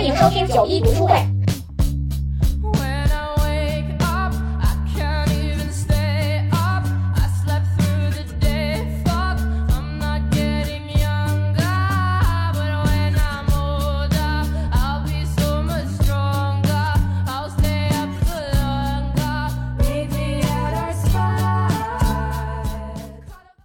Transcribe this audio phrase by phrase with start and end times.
[0.00, 1.14] 欢迎收听九一读书会。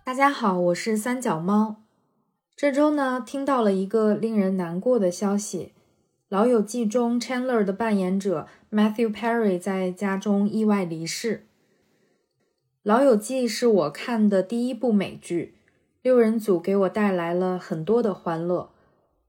[0.04, 1.77] 大家好，我是三脚猫。
[2.57, 5.71] 这周呢，听到了一个令人难过的消息，
[6.28, 11.38] 《老友记》中 Chandler 的扮演者 Matthew Perry 在家中意外离世。
[12.82, 15.54] 《老友记》是我看的第一部美剧，
[16.02, 18.71] 六人组给我带来了很多的欢乐。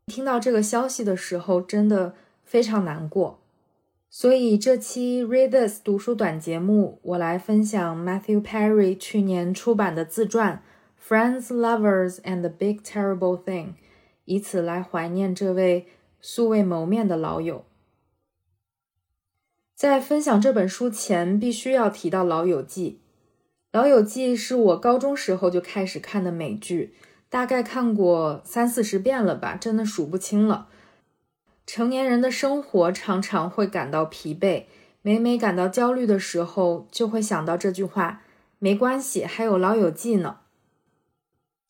[0.07, 3.41] 听到这个消息的时候，真的非常难过。
[4.09, 10.63] 所以这期 Read This 读书短节目，我来分享 Matthew Perry 去年出版的自传。
[11.07, 13.75] Friends, lovers, and the big terrible thing，
[14.25, 15.89] 以此来怀念这位
[16.29, 17.65] 素未谋面的老友。
[19.77, 22.91] 在分享这本书前，必须要提到《老友记》。
[23.71, 26.95] 《老友记》是我高中时候就开始看的美剧，
[27.29, 30.67] 大概看过三四十遍了吧，真的数不清了。
[31.65, 34.65] 成年人的生活常常会感到疲惫，
[35.03, 38.23] 每每感到焦虑的时候，就会想到这句话：
[38.59, 40.41] 没关系，还有《老友记》呢。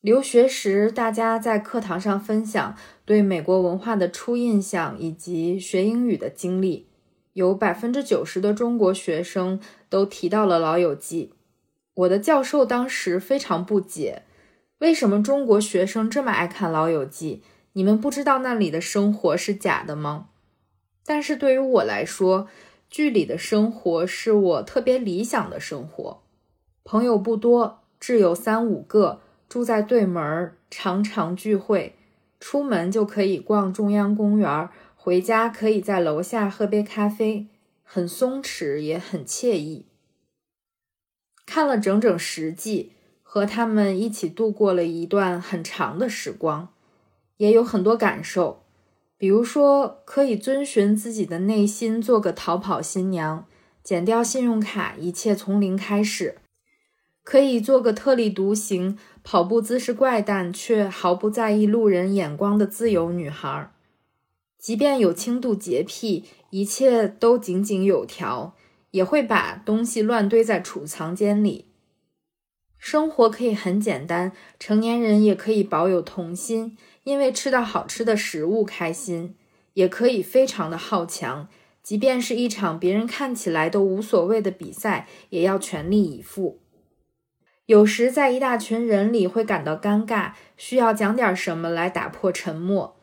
[0.07, 6.87] 留学时，大家在课堂上分享对美国文化的初印象以及学英语的经历，
[7.33, 11.33] 有百分之九十的中国学生都提到了《老友记》。
[11.95, 14.23] 我的教授当时非常不解，
[14.79, 17.43] 为什么中国学生这么爱看《老友记》？
[17.73, 20.29] 你们不知道那里的生活是假的吗？
[21.05, 22.47] 但是对于我来说，
[22.89, 26.23] 剧里的生活是我特别理想的生活，
[26.85, 29.23] 朋友不多，挚友三五个。
[29.49, 31.95] 住在对门，常常聚会，
[32.41, 37.47] 出门就可以逛中央公园，回家可以在楼下喝杯咖啡，
[37.85, 39.87] 很松弛也很惬意。
[41.47, 46.71] 看了整整十季，和他们一起度过了一段很长的时光，
[47.37, 48.65] 也有很多感受，
[49.17, 53.47] 比如说可以遵循自己的内心，做个逃跑新娘，
[53.85, 56.39] 减掉信用卡，一切从零开始。
[57.27, 63.73] 可以做个特立独行、跑步姿势怪诞却毫不在意路人眼光的自由女孩，
[64.57, 68.55] 即便有轻度洁癖，一切都井井有条，
[68.93, 71.65] 也会把东西乱堆在储藏间里。
[72.79, 79.35] 生活可以很简单，成年人也可以保有童心，因为吃到好吃的食物开心；
[79.73, 81.49] 也可以非常的好强，
[81.83, 86.61] 即便是一场别人看起来都无所谓的比赛，也要全力以赴。
[87.67, 92.97] 有时在一大群人里会感到尴尬，需要讲点什么来打破沉默。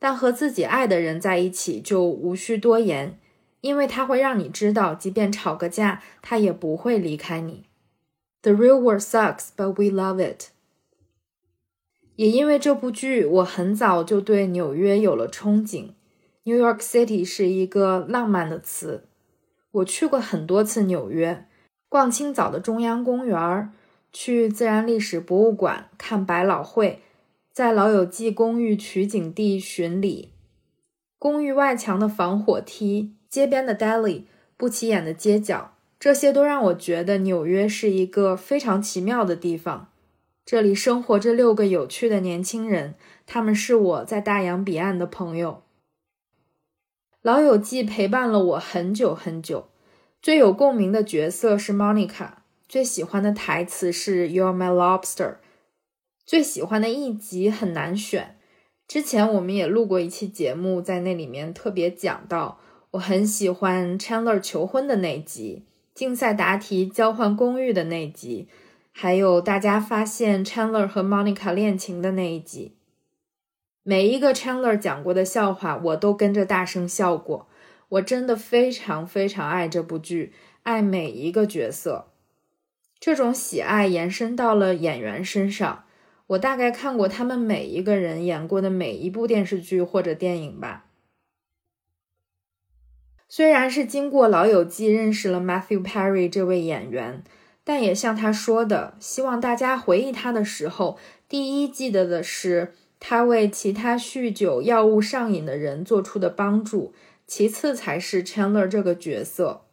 [0.00, 3.18] 但和自己爱的人在一起就无需多言，
[3.60, 7.64] 因为他会让你知道，即便吵个架，他也不会离开你。
[8.42, 10.50] The real world sucks, but we love it。
[12.16, 15.90] 也因为这部剧，我很早就对纽约有了憧憬。
[16.42, 19.04] New York City 是一个浪漫的词。
[19.70, 21.46] 我去过很多次纽约，
[21.88, 23.70] 逛清早的中央公园儿。
[24.12, 27.02] 去自然历史博物馆看百老汇，
[27.52, 30.32] 在老友记公寓取景地巡礼，
[31.18, 34.24] 公寓外墙的防火梯、街边的 deli、
[34.56, 39.88] 不起眼的街角，这些都让我觉得纽约是一个非常奇妙的地方。
[40.44, 42.94] 这里生活着六个有趣的年轻人，
[43.26, 45.62] 他们是我在大洋彼岸的朋友。
[47.20, 49.68] 老友记陪伴了我很久很久，
[50.22, 52.30] 最有共鸣的角色是 Monica。
[52.68, 55.36] 最喜欢的台词是 "You're my lobster"。
[56.26, 58.36] 最喜欢的一集很难选。
[58.86, 65.64] 之前我们也录过一期节目，在那里面特别讲到，我很喜欢 Chandler 求婚的那集，
[65.94, 68.48] 竞赛答题交换公寓的那集，
[68.92, 72.74] 还有大家发现 Chandler 和 Monica 恋情的那一集。
[73.82, 77.48] 每一个 Chandler 讲过的笑话，我都跟着大声笑过。
[77.88, 80.34] 我真的非常非常爱这部剧，
[80.64, 82.07] 爱每一个角色。
[83.00, 85.84] 这种喜爱延伸到了演员身上，
[86.28, 90.86] 我大概看过他们每一个人演过的每一部电视剧或者电影吧。
[93.28, 97.22] 虽然是经过《老友记》认识了 Matthew Perry 这位演员，
[97.62, 100.98] 但也像他说的，希望大家回忆他的时候，
[101.28, 106.94] 第一记得的是他为其他酗酒、药物上瘾的人做出的帮助，
[107.26, 109.67] 其次才是 Chandler 这个角色。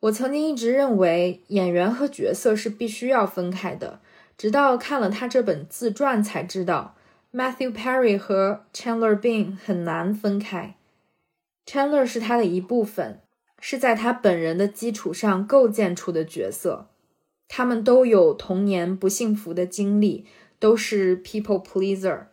[0.00, 4.00] 我曾经一直认为演员和角色是必须要分开的，
[4.36, 6.94] 直到看了他这本自传才知道
[7.32, 10.76] ，Matthew Perry 和 Chandler Bing 很难分开。
[11.66, 13.20] Chandler 是他的一部分，
[13.58, 16.88] 是在他本人的基础上构建出的角色。
[17.48, 20.26] 他们都有童年不幸福的经历，
[20.58, 22.26] 都是 people pleaser。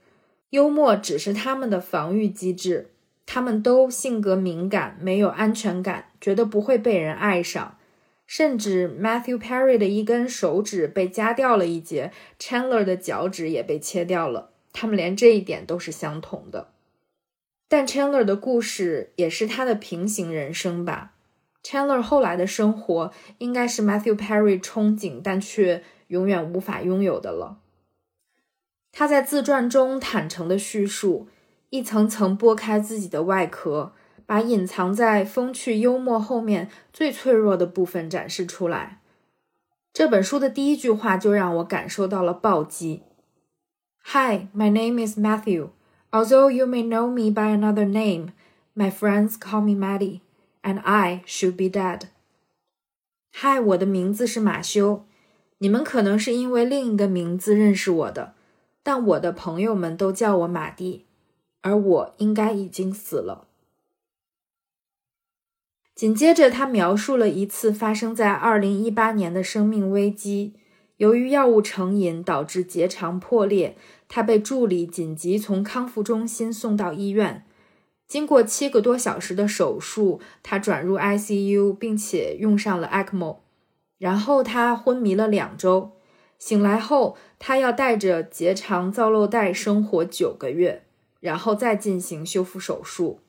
[0.49, 2.89] 幽默只是他们的防御机制。
[3.25, 7.77] 他们都性格敏感，没有安全感，觉得不会被人爱上。
[8.25, 14.51] 甚至 Matthew Perry 的一根手指被夹掉了一截，Chandler 的脚趾也被切掉了。
[14.71, 16.69] 他们连这一点都是相同的。
[17.67, 21.11] 但 Chandler 的故事也是他的平行人生吧
[21.61, 27.57] ？Chandler 后来的生活应该是 Matthew Perry 憧憬但却永远无法拥有的了。
[28.93, 31.27] 他在自传中坦诚的叙述，
[31.71, 33.93] 一层层剥开自己的外壳。
[34.25, 39.01] 把隐藏在风趣幽默后面最脆弱的部分展示出来。
[39.93, 43.03] 这本书的第一句话就让我感受到了暴击。
[44.05, 45.69] Hi, my name is Matthew.
[46.11, 48.33] Although you may know me by another name,
[48.75, 50.21] my friends call me Maddie,
[50.61, 52.07] and I should be dead.
[53.35, 55.05] Hi，我的名字是马修。
[55.59, 58.33] 你们可能是因为另一个名字认识我的，
[58.83, 61.05] 但我的朋友们都叫我马蒂，
[61.61, 63.47] 而我应该已经死了。
[65.95, 70.53] 紧接着，他描述了一次发生在2018年的生命危机。
[70.97, 73.75] 由于药物成瘾导致结肠破裂，
[74.07, 77.45] 他被助理紧急从康复中心送到医院。
[78.07, 83.37] 经过七个多小时的手术，他转入 ICU，并且用上了 ECMO。
[83.97, 85.93] 然后他昏迷了两周，
[86.37, 90.83] 醒来后，他要带着结肠造瘘带生活九个月，
[91.19, 93.19] 然后再进行修复手术。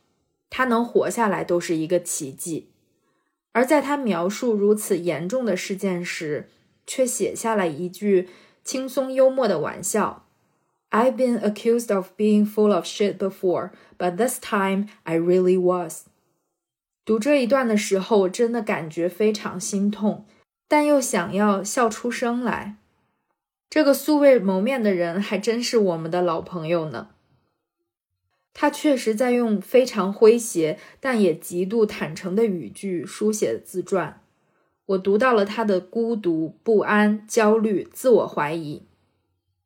[0.57, 2.69] 他能活下来都是一个奇迹，
[3.51, 6.49] 而在他描述如此严重的事件时，
[6.87, 8.29] 却写下了一句
[8.63, 10.27] 轻松幽默的玩笑
[10.91, 16.05] ：“I've been accused of being full of shit before, but this time I really was。”
[17.05, 20.25] 读这一段的时候，我真的感觉非常心痛，
[20.69, 22.77] 但又想要笑出声来。
[23.69, 27.09] 这个素未谋面的人还真是我们的老朋友呢。
[28.55, 34.23] 他确实在用非常诙谐，但也极度坦诚的语句书写自传。
[34.87, 38.87] 我读到了他的孤独、不安、焦虑、自我怀疑。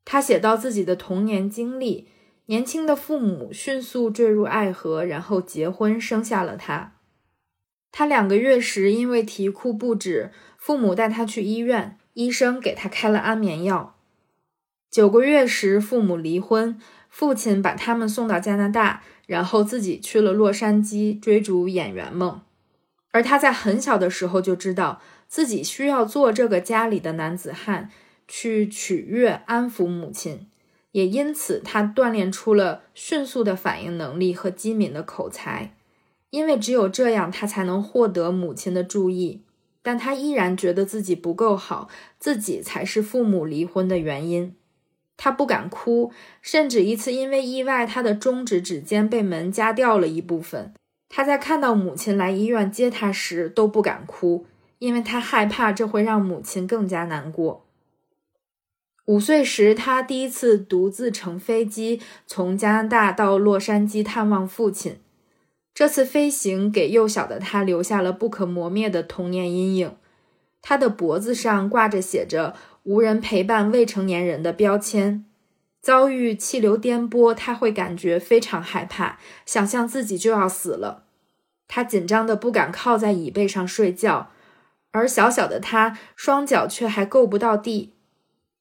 [0.06, 2.08] 他写到自己的童年经历：
[2.46, 6.94] 年轻的父母迅速坠入爱河，然后结婚生下了他。
[7.93, 13.96] 他两个月时因为啼哭不止，父母带他去医院，医生给他开了安眠药。
[14.90, 16.81] 九个月时，父母离婚。
[17.18, 22.42] 父亲把他们送到加拿大，然后自己去了洛杉矶追逐演员梦。
[23.10, 27.90] 而他在很小的时候就知道自己需要做这个家里的男子汉，
[28.28, 30.46] 去取悦、安抚母亲。
[30.92, 35.74] 也因此，他锻炼出了迅速的反应能力和机敏的口才。
[36.30, 39.42] 因为只有这样，他才能获得母亲的注意。
[39.82, 41.88] 但他依然觉得自己不够好，
[42.20, 44.54] 自己才是父母离婚的原因。
[45.20, 50.72] 他不敢哭，甚至一次因为意外，他的中指指尖被门夹掉了一部分。
[51.08, 54.46] 他在看到母亲来医院接他时都不敢哭，
[54.78, 57.64] 因为他害怕这会让母亲更加难过。
[59.06, 65.00] 五岁时，他第一次独自乘飞机从加拿大到洛杉矶探望父亲。
[65.74, 69.96] 这次飞行给幼小的他留下了不可磨灭的童年阴影。
[70.60, 72.54] 他的脖子上挂着写着。
[72.88, 75.26] 无人陪伴未成年人的标签，
[75.83, 81.04] 遭遇气流颠簸，他会感觉非常害怕，想象自己就要死了。
[81.66, 84.30] 他紧张的不敢靠在椅背上睡觉，
[84.92, 87.92] 而小小的他双脚却还够不到地。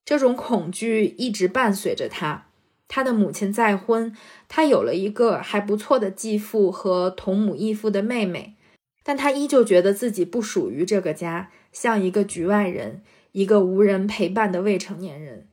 [0.03, 2.47] 这种恐惧一直伴随着他。
[2.89, 4.13] 他的母亲再婚，
[4.49, 8.55] 他有了一个还不错的继父和同母异父的妹妹，
[9.03, 13.01] 但他依旧觉得自己不属于这个家，像一个局外人。
[13.31, 15.47] 一个无人陪伴的未成年人，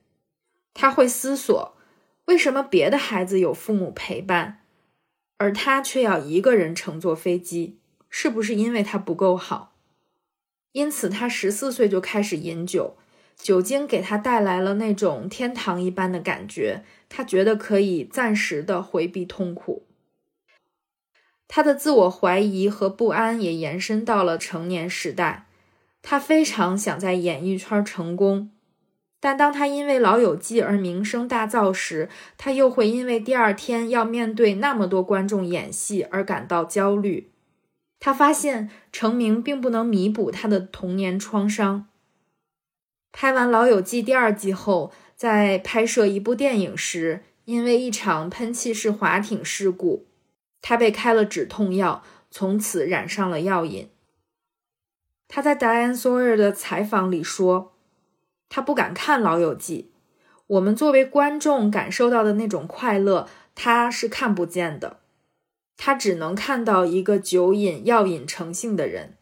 [0.73, 1.77] 他会思索：
[2.27, 4.61] 为什么别的孩子有父母陪伴，
[5.37, 7.79] 而他却要一个人乘坐飞机？
[8.09, 9.75] 是不是因为他不够好？
[10.73, 12.97] 因此，他十四岁就开始饮酒，
[13.37, 19.87] 酒精给他带来了那种天堂一般的感觉，他觉得可以暂时的回避痛苦。
[21.47, 25.47] 他的自我怀疑和不安也延伸到了成年时代。
[26.07, 28.51] 他非常想在演艺圈成功，
[29.19, 37.31] 但当他因为《老友记》而名声大噪时，他又会因为第二天要面对那么多观众演戏而感到焦虑。
[37.99, 41.87] 他发现成名并不能弥补他的童年创伤。
[43.11, 50.05] 拍完《老友记》第二季后，在拍摄一部电影时，因为一场喷气式滑艇事故，
[50.61, 53.89] 他被开了止痛药，从此染上了药瘾。
[55.35, 57.73] 他在 Diane Sawyer 的采访里说，
[58.49, 59.91] 他不敢看《老友记》，
[60.47, 64.99] 我们作为观众感受到的那种快乐，他是看不见的。
[65.77, 69.17] 他只能看到一个酒瘾、药瘾成性的人。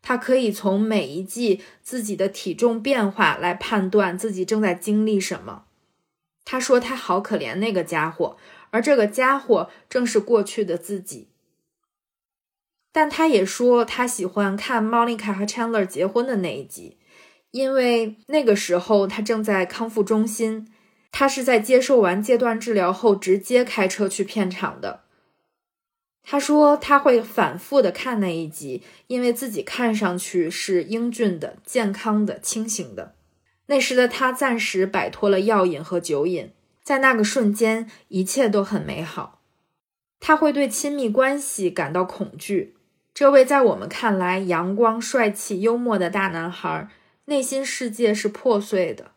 [0.00, 5.64] 他可以从每一季自己的体重变化来判断自己正在经历什么。
[6.44, 8.36] 他说他好可怜那个家伙，
[8.70, 11.26] 而这个家伙正是过去的自己。
[12.92, 16.98] 但他也说他喜欢看 Monica 和 Chandler 结婚的那一集，
[17.50, 20.72] 因为那个时候他正在康复中心，
[21.12, 25.04] 他是在接受完戒断治疗后直接开车去片场的。
[26.22, 33.14] 他说他会反复的看那一集，因为自己看上去是英俊的、健康的、清醒的。
[33.66, 36.52] 那时的他暂时摆脱了药瘾和酒瘾，
[36.82, 39.40] 在那个瞬间，一切都很美好。
[40.20, 42.77] 他会对亲密关系感到恐惧。
[43.18, 46.88] 这位在我们看来阳光、帅气、幽默的大男孩，
[47.24, 49.10] 内心世界是破碎的。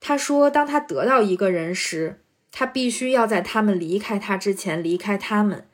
[0.00, 5.64] 他说，当他得到一个人时，他必须要在他们离开他之前离开他们。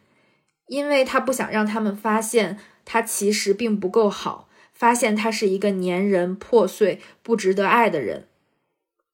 [0.67, 8.29] 因为他不想让他们发现他其实并不够好，发现他是一个粘人、破碎、不值得爱的人。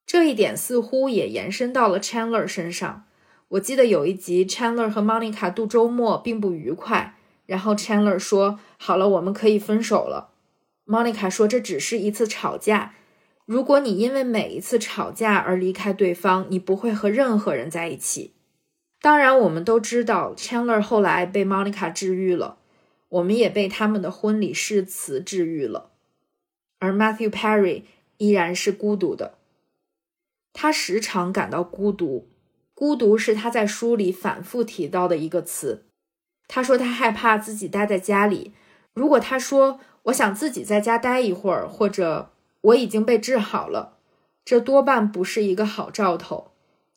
[0.04, 3.04] 这一点似乎也延伸到了 Chandler 身上。
[3.50, 7.14] 我记得有一集，Chandler 和 Monica 度周末并不愉快，
[7.50, 10.30] 然后 Chandler 说：“好了，我们可以分手了。”
[10.86, 12.94] Monica 说：“这只是一次吵架。
[13.44, 18.34] 如果你因为每一次吵架而离开对方，你不会和任何人在一起。”
[19.02, 22.58] 当然，我们都知道 Chandler 后来被 Monica 治愈了，
[23.08, 25.90] 我们也被他们的婚礼誓词治愈了。
[26.78, 27.82] 而 Matthew Perry
[28.18, 29.38] 依然是孤独的，
[30.52, 32.28] 他时常感到孤独。
[32.74, 35.86] 孤独是他在书里反复提到的一个词。
[36.52, 38.52] 他说他害怕自己待在家里。
[38.92, 43.98] 如果他说我想自己在家待一会儿，或者我已经被治好了，
[44.44, 46.50] 这多半不是一个好兆头。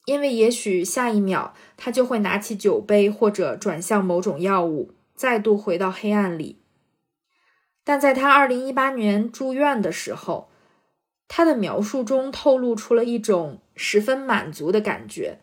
[0.05, 6.63] 因为也许下一秒他就会拿起酒杯，或者转向某种药物，再度回到黑暗里。
[7.83, 10.49] 但在他二零一八年住院的时候，
[11.27, 15.41] 他的描述中透露出了一种十分满足的感觉。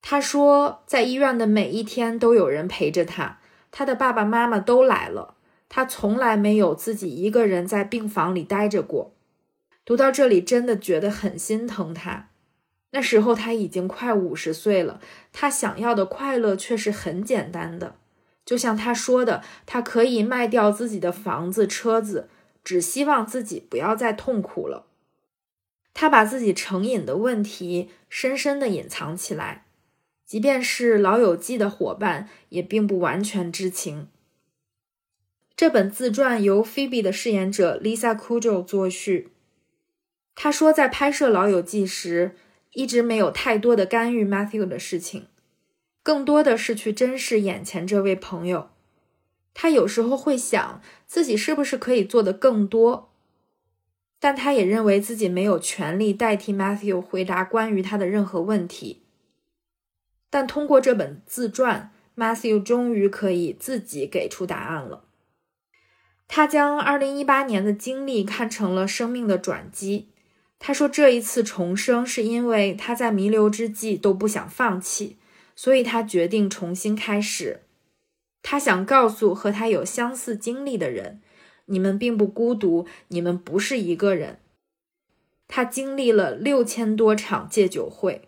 [0.00, 3.38] 他说，在医院的每一天都有人陪着他，
[3.70, 5.34] 他的爸爸妈妈都来了，
[5.68, 9.12] 他从来没有自己一个人在病房里待着过。
[9.84, 12.28] 读到这里，真的觉得很心疼他。
[12.90, 15.00] 那时候他已经快五十岁了，
[15.32, 17.96] 他想要的快乐却是很简单的，
[18.46, 22.28] 就像他说的，他可以卖掉自己的房子、车子，
[22.64, 24.86] 只希望自己不要再痛苦了。
[25.92, 29.64] 他把自己成瘾的问题深深的隐藏起来，
[30.28, 34.06] 即便是老友记的伙伴也并不完全知情。
[35.56, 39.32] 这本自传由 Phoebe 的饰演者 Lisa Kudrow 作序，
[40.36, 42.36] 他说在拍摄老友记时。
[42.74, 45.26] 一直没有太多的干预 Matthew 的事情，
[46.02, 48.68] 更多的是去珍视眼前这位朋友。
[49.54, 53.10] 他有时候会想自己是不是可以做的更多，
[54.20, 59.02] 但他也认为自己没有权利代替 Matthew 回答关于他的任何问题。
[60.30, 65.04] 但通过这本自传，Matthew 终于可以自己给出答案了。
[66.26, 70.10] 他将2018年的经历看成了生命的转机。
[70.58, 75.16] 他说：“这一次重生是因为他在弥留之际都不想放弃，
[75.54, 77.62] 所以他决定重新开始。
[78.42, 81.22] 他想告诉和他有相似经历的人，
[81.66, 84.40] 你们并不孤独，你们不是一个人。
[85.46, 88.27] 他经历了六千多场戒酒会，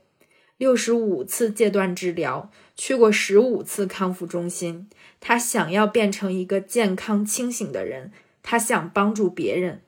[0.60, 4.90] 六十五次戒断治疗，去过十五次康复中心。
[5.18, 8.12] 他想要变成一个健康清醒的人，
[8.42, 9.80] 他想帮助别人。”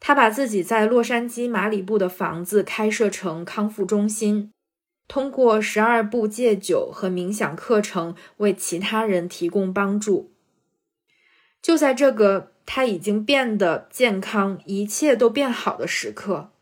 [0.00, 4.50] 他把自己在洛杉矶马里布的房子开设成康复中心，
[5.06, 10.32] 通过十二部戒酒和冥想课程为其他人提供帮助。
[11.60, 16.52] 就在这个他已经变得健康、一切都变好的时刻，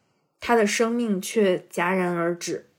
[0.41, 2.71] 他的生命却戛然而止。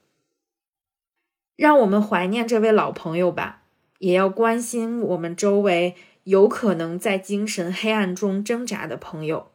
[1.56, 3.64] 让我们怀念这位老朋友吧，
[4.00, 9.52] 也要关心我们周围有可能在精神黑暗中挣扎的朋友。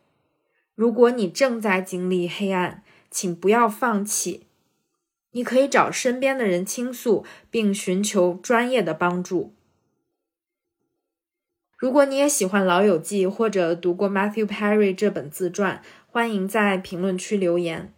[0.74, 4.46] 如果你正在经历黑暗，请不要放弃。
[5.32, 9.52] 你可以找身边的人倾诉，并寻求专业的帮助。
[11.76, 17.92] 如果你也喜欢《老友记》或者读过 Matthew Perry 这本自传，欢迎在评论区留言。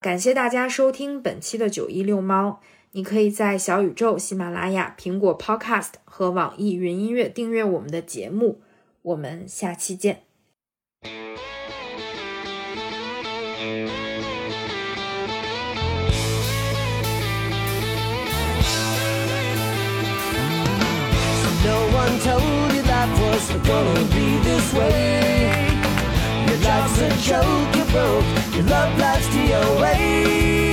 [0.00, 2.60] 感谢大家收听本期的九一六猫。
[2.92, 8.60] 你可以在小宇宙、喜马拉雅、苹果 Podcast 和网易云音乐订阅我们的节目。
[9.02, 10.22] 我们下期见。
[21.62, 25.80] No one told you life was gonna be this way.
[26.48, 28.24] Your life's a joke, you're broke.
[28.56, 30.69] Your love life's the